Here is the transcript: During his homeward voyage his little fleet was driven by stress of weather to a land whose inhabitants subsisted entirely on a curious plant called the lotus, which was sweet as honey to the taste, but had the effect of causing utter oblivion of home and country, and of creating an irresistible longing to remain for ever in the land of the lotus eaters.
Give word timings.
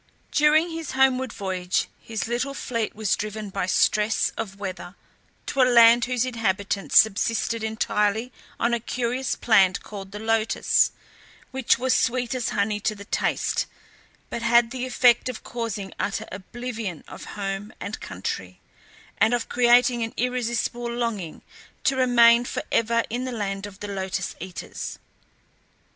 During 0.31 0.71
his 0.71 0.93
homeward 0.93 1.31
voyage 1.31 1.87
his 2.01 2.27
little 2.27 2.55
fleet 2.55 2.95
was 2.95 3.15
driven 3.15 3.51
by 3.51 3.67
stress 3.67 4.31
of 4.35 4.57
weather 4.59 4.95
to 5.45 5.61
a 5.61 5.65
land 5.69 6.05
whose 6.05 6.25
inhabitants 6.25 6.97
subsisted 6.97 7.63
entirely 7.63 8.31
on 8.59 8.73
a 8.73 8.79
curious 8.79 9.35
plant 9.35 9.83
called 9.83 10.11
the 10.11 10.17
lotus, 10.17 10.89
which 11.51 11.77
was 11.77 11.93
sweet 11.93 12.33
as 12.33 12.49
honey 12.49 12.79
to 12.79 12.95
the 12.95 13.05
taste, 13.05 13.67
but 14.31 14.41
had 14.41 14.71
the 14.71 14.87
effect 14.87 15.29
of 15.29 15.43
causing 15.43 15.93
utter 15.99 16.25
oblivion 16.31 17.03
of 17.07 17.25
home 17.37 17.71
and 17.79 17.99
country, 18.01 18.59
and 19.19 19.35
of 19.35 19.49
creating 19.49 20.01
an 20.01 20.15
irresistible 20.17 20.89
longing 20.89 21.43
to 21.83 21.95
remain 21.95 22.43
for 22.43 22.63
ever 22.71 23.03
in 23.11 23.25
the 23.25 23.31
land 23.31 23.67
of 23.67 23.79
the 23.81 23.87
lotus 23.87 24.33
eaters. 24.39 24.97